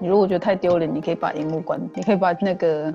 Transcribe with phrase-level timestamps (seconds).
[0.00, 2.92] 你如果觉得太丢脸，你可以把荧幕关，你可以把那个，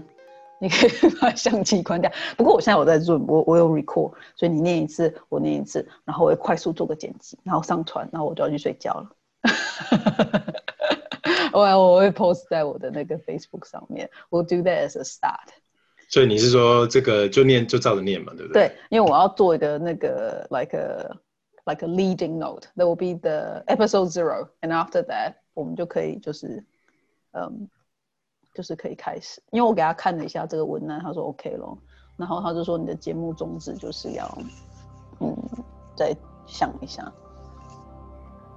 [0.59, 0.89] 你可以
[1.19, 2.11] 把相机关掉。
[2.37, 9.09] 不过我现在我在 Zoom，我我有 record，所以你念一次，我念一次，然后我会快速做个剪辑，然后上传，然后我就要去睡觉了。
[11.51, 14.09] 我我会 post 在我的那个 Facebook 上面。
[14.29, 15.49] We'll do that as a start。
[16.09, 18.67] 所以你是说这个就念就照着念嘛，对不对？
[18.67, 21.09] 对，因为我要做一个那个 like a
[21.65, 26.63] like a leading note that will be the episode zero，and after that 我们就可以就是
[27.33, 27.69] 嗯，
[28.53, 29.41] 就是可以开始。
[29.51, 31.77] 因为我给他看了一下这个文案，他说 OK 咯，
[32.17, 34.27] 然后他就说你的节目宗旨就是要
[35.19, 35.35] 嗯
[35.95, 36.15] 再
[36.45, 37.11] 想一下，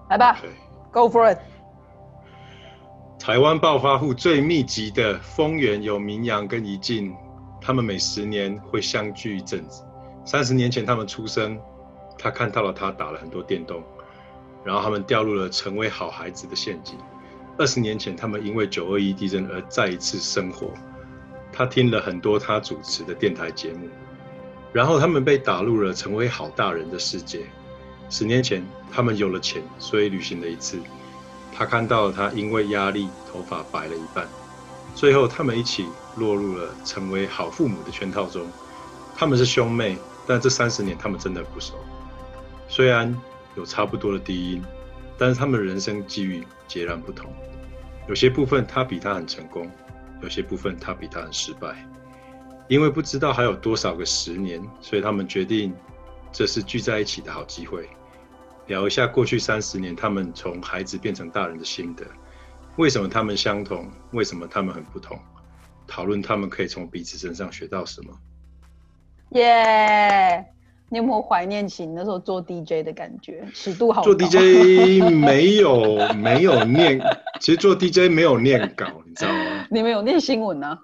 [0.08, 0.38] 来吧
[0.92, 1.38] ，Okay.，Go for it。
[3.18, 7.16] 台湾暴发户最密集的丰原有明阳跟宜静，
[7.60, 9.82] 他们每十年会相聚一阵子。
[10.24, 11.58] 三十年前他们出生，
[12.18, 13.82] 他看到了他打了很多电动，
[14.64, 16.98] 然后他们掉入了成为好孩子的陷阱。
[17.58, 20.74] 二十年前他们因为九二一地震而再一次生活，
[21.52, 23.88] 他听了很多他主持的电台节目，
[24.72, 27.46] 然后他们被打入了成为好大人的世界。
[28.10, 28.62] 十年前
[28.92, 30.78] 他们有了钱，所以旅行了一次。
[31.52, 34.28] 他看到他因为压力头发白了一半，
[34.94, 38.46] 最后他们一起落入了成为好父母的圈套中。
[39.16, 39.96] 他们是兄妹，
[40.26, 41.72] 但这三十年他们真的不熟。
[42.68, 43.18] 虽然
[43.56, 44.62] 有差不多的低音，
[45.18, 47.32] 但是他们人生际遇截然不同。
[48.08, 49.70] 有些部分他比他很成功，
[50.22, 51.76] 有些部分他比他很失败。
[52.68, 55.74] 因为不知道还有多少个十年，所以他们决定
[56.32, 57.88] 这是聚在一起的好机会。
[58.66, 62.04] 聊一下过去三十年，他们从孩子变成大人的心得，
[62.76, 63.88] 为什么他们相同？
[64.10, 65.16] 为什么他们很不同？
[65.86, 68.12] 讨论他们可以从彼此身上学到什么？
[69.30, 70.44] 耶
[70.88, 73.44] 你有没有怀念起你那时候做 DJ 的感觉？
[73.52, 74.02] 尺度好。
[74.02, 77.00] 做 DJ 没有没有念，
[77.40, 79.66] 其实做 DJ 没有念稿，你知道吗？
[79.70, 80.78] 你们有念新闻呢、啊？